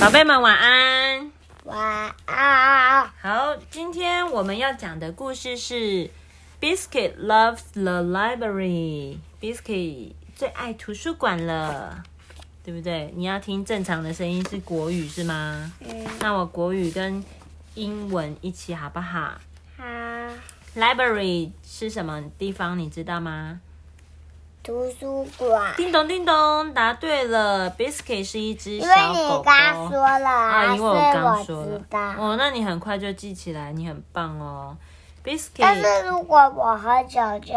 [0.00, 1.30] 宝贝们晚安。
[1.64, 3.08] 晚安。
[3.20, 6.10] 好，今天我们要讲的故事是
[6.60, 9.18] Biscuit loves the library。
[9.40, 12.02] Biscuit 最爱图书馆了，
[12.62, 13.12] 对不对？
[13.16, 15.72] 你要听正常的声音是国语是吗？
[15.80, 17.24] 嗯，那我国语跟
[17.74, 19.32] 英文一起好不好
[19.76, 19.84] 好。
[20.76, 22.78] ？Library 是什么地方？
[22.78, 23.60] 你知道吗？
[24.64, 25.74] 图书馆。
[25.76, 27.70] 叮咚叮咚，答对了。
[27.72, 29.90] Biscuit 是一只狗因为小狗你刚狗。
[29.90, 31.80] 说了啊，因为我刚说了。
[32.18, 34.74] 哦，那你很快就记起来，你很棒哦。
[35.22, 37.52] Biscuit，但是如果我很久就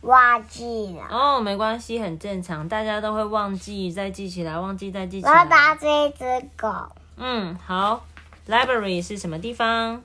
[0.00, 5.32] 忘记了，哦，没关系，很正常，大家都会忘记，再记起来，忘记再记起来。
[5.32, 6.68] 然后它是一只狗。
[7.16, 8.04] 嗯，好。
[8.48, 10.02] Library 是什么地方？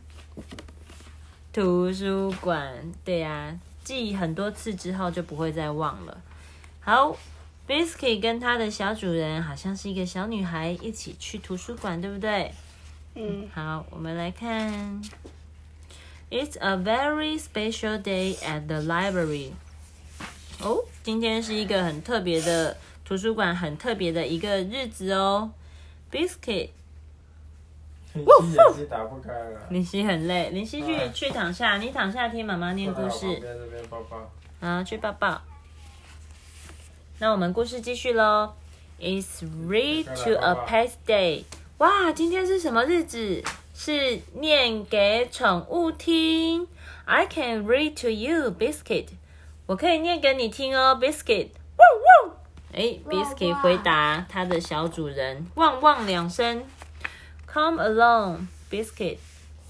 [1.52, 2.72] 图书馆。
[3.04, 3.52] 对呀、
[3.84, 6.16] 记很多次之后就不会再忘了。
[6.86, 7.18] 好
[7.68, 12.52] ，Biscuit 跟它的小主人好像是一个小女孩，一起去图书馆，对不对？
[13.16, 15.02] 嗯，好，我们来看。
[16.30, 19.54] It's a very special day at the library.
[20.62, 25.50] 哦，今天是一个很特别的图书馆，很特别的一个日子哦。
[26.12, 26.70] Biscuit，
[28.14, 29.60] 林夕也是打不开了。
[29.72, 34.32] 林夕很累，林夕去去躺下，你躺下听妈妈念故事，边这边抱抱。
[34.62, 35.42] 好，去抱抱。
[37.18, 38.56] 那我们故事继续喽。
[39.00, 41.46] It's read to a past day。
[41.78, 43.42] 哇，今天是什么日子？
[43.74, 46.68] 是念给宠物听。
[47.06, 49.08] I can read to you, Biscuit。
[49.66, 51.52] 我可以念给你听哦，Biscuit。
[51.78, 51.88] 汪
[52.28, 52.38] 汪！
[52.74, 56.66] 哎，Biscuit 回答他的小主人，汪汪两声。
[57.48, 59.20] Come along, Biscuit。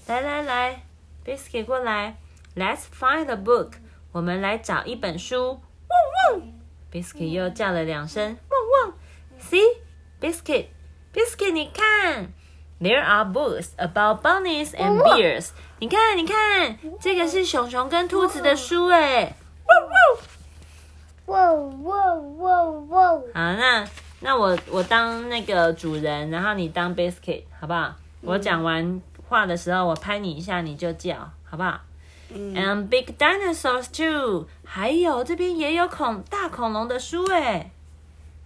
[0.08, 0.82] 来来来
[1.24, 2.16] ，Biscuit 过来。
[2.56, 3.74] Let's find a book。
[4.10, 5.60] 我们来找一本书。
[6.96, 8.94] 汪汪！Biscuit 又叫了两声，汪汪。
[9.40, 9.78] See,
[10.20, 10.66] Biscuit,
[11.12, 12.32] Biscuit，你看
[12.80, 15.50] ，There are books about bunnies and bears。
[15.78, 19.34] 你看，你看，这个是熊熊跟兔子的书哎。
[21.26, 23.10] 哇哇哇哇！
[23.10, 23.84] 好，那
[24.20, 27.94] 那我我当那个主人，然后你当 Biscuit，好不好？
[28.22, 31.80] 我讲完话的时候，我拍你一下，你就叫，好不好
[32.32, 37.70] ？And big dinosaurs too，还有这边也有恐大恐龙的书哎。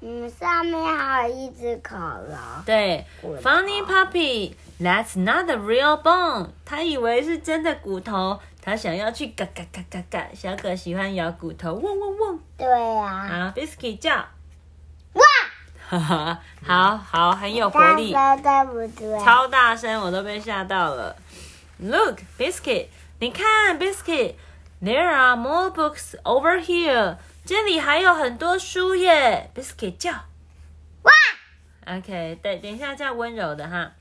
[0.02, 2.36] 嗯，上面还有一只恐龙。
[2.64, 3.04] 对
[3.42, 6.48] ，Funny puppy，that's not a real bone。
[6.64, 10.26] 他以为是真的骨头，他想要去嘎嘎嘎嘎嘎。
[10.34, 12.38] 小狗喜欢咬骨头，汪汪汪。
[12.56, 14.14] 对呀、啊，Biscuit 叫，
[15.12, 15.22] 哇！
[15.90, 18.12] 哈哈，好好，很有活力。
[18.12, 19.18] 大声对不对？
[19.24, 21.14] 超大声，我都被吓到了。
[21.78, 22.86] Look, Biscuit，
[23.22, 27.18] 你看，Biscuit，there are more books over here。
[27.44, 29.50] 这里还有很多书耶。
[29.54, 30.10] Biscuit 叫
[31.02, 31.12] 哇
[31.84, 33.92] ！，OK，对，等一下叫温柔的哈。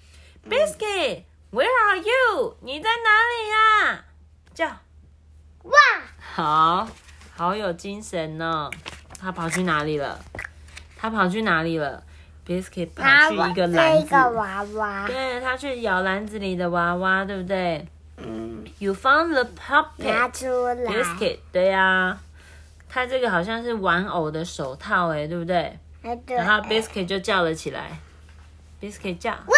[0.50, 2.56] Biscuit，where are you？
[2.62, 3.50] 你在哪里
[3.90, 4.06] 呀？
[4.54, 4.68] 叫，
[5.64, 5.74] 哇！
[6.18, 6.88] 好，
[7.36, 8.72] 好有精神哦。
[9.20, 10.18] 他跑去哪里了？
[10.96, 12.02] 他跑去哪里了
[12.48, 14.10] ？Biscuit 跑去一个篮子。
[14.10, 15.06] 个娃娃。
[15.08, 17.88] 对，他去咬篮子里的娃娃，对不对嗯，
[18.80, 20.32] ？You found the puppet
[20.88, 22.20] biscuit，对呀、
[22.90, 25.78] 它这个好像是玩偶的手套，哎，对不对？
[26.28, 28.00] 然后 biscuit 就叫了起来
[28.82, 29.32] ，biscuit 叫。
[29.32, 29.56] 哇！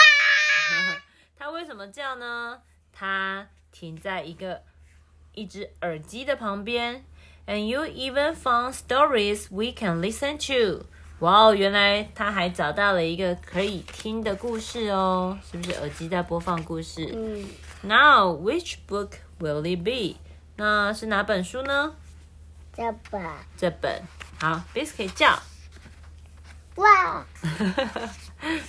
[1.37, 2.59] 他为什么叫呢？
[2.93, 4.61] 它停在一个
[5.33, 7.03] 一只耳机的旁边
[7.47, 10.85] ，and you even found stories we can listen to。
[11.19, 17.45] 哇哦，原来他还找到了一个可以听的故事哦，是不是耳机在播放故事嗯，
[17.81, 20.17] ？Now which book will it be？
[20.55, 21.93] 那是哪本书呢？
[22.75, 23.21] 这本。
[23.57, 24.01] 这本。
[24.39, 25.37] 好，biscuit 叫
[26.75, 27.25] 哇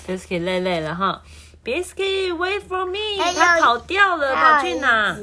[0.07, 1.23] ！，biscuit 累累了哈。
[1.65, 5.17] Biscuit wait for me，还有他跑掉了，跑去哪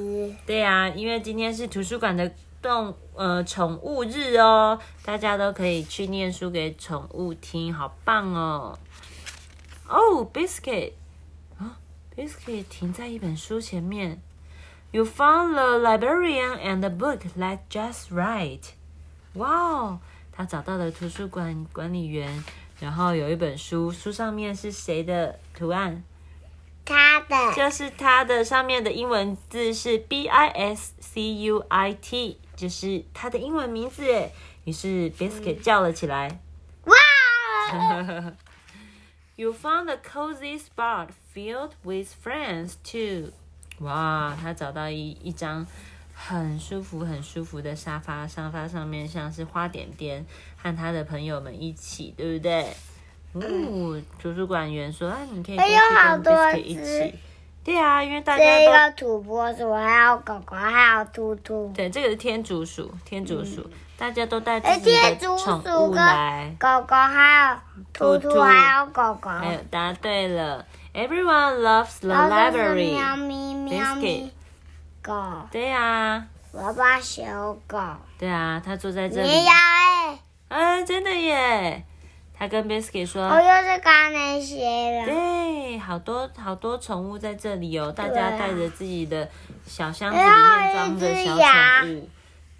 [0.46, 8.80] 对呀、因为今天是图书馆的动呃宠物日哦，大家都可以去念书给宠物听，好棒哦！
[9.88, 11.09] 哦，Biscuit，啊
[12.16, 14.22] ，Biscuit 停在一本书前面。
[14.92, 18.62] You found the librarian and the book like just right。
[19.34, 20.00] 哇哦，
[20.32, 22.44] 他找到了图书馆管理员，
[22.80, 26.04] 然后有一本书，书上面是谁的图案？
[26.84, 27.54] 他的。
[27.54, 34.32] 就是他的上面的英文字是 B I S C U I T，就是他的英文名字耶。
[34.64, 36.40] 于是 Biscuit 叫了起来
[36.86, 36.96] 哇！
[39.40, 43.32] ：“You found a cozy spot filled with friends too。”
[43.80, 45.66] 哇，他找到一一张
[46.14, 50.26] 很舒服、很舒服的沙发，沙发上面像是花点点，
[50.58, 52.76] 和他的朋友们一起，对不对？
[53.32, 57.16] 哦，图书馆员说：“啊，你可以过还去跟多 Biscuit 一只起。”
[57.70, 61.72] 对啊，因为大家都个土拨鼠，还有狗狗，还有兔兔。
[61.76, 63.64] 对，这个是天竺鼠，天竺鼠，
[63.96, 66.52] 大家都带哎自己的宠物来。
[66.60, 67.58] 狗狗还有
[67.94, 69.30] 兔兔还有狗狗。
[69.30, 72.96] 还有答对了，Everyone loves the library。
[72.96, 74.34] 喵咪喵咪
[75.04, 75.14] 狗，
[75.52, 77.80] 对呀、我把小狗。
[78.18, 79.52] 对啊，它坐在这里你要。
[79.52, 81.86] 哎，啊，真的耶！
[82.36, 84.64] 他跟 Biscuit 说，我又是刚那些了。
[84.64, 84.79] 对，
[85.90, 89.28] 好多好多宠物在这里哦，大家带着自己的
[89.66, 92.10] 小箱子里面装着小羊宠物。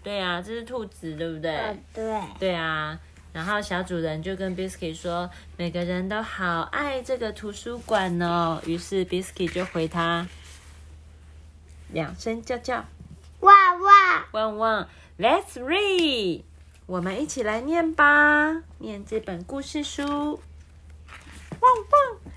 [0.02, 1.56] 对啊，这是兔子，对不对？
[1.56, 2.22] 哦，对。
[2.40, 3.00] 对啊。
[3.32, 8.60] 然后小主人就跟 Biscuit 说，每个人都好爱这个图书馆哦。
[8.66, 10.26] 于是 Biscuit 就回他
[11.92, 12.84] 两声叫叫，
[13.42, 14.26] 汪汪！
[14.32, 14.90] 汪汪
[15.20, 16.42] ，Let's read，
[16.88, 20.04] 我们一起来念吧，念这本故事书。
[21.60, 22.34] 汪汪！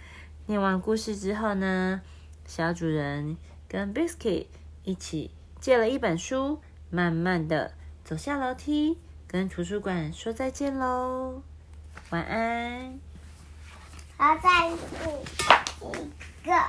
[0.46, 2.02] 念完故事之后呢，
[2.46, 3.36] 小主人
[3.68, 4.46] 跟 Biscuit
[4.82, 5.30] 一起
[5.60, 6.60] 借了一本书，
[6.90, 7.72] 慢慢的
[8.04, 11.42] 走下楼梯，跟图书馆说再见喽。
[12.10, 12.98] 晚安。
[14.16, 14.76] 好，再一
[16.44, 16.52] 个。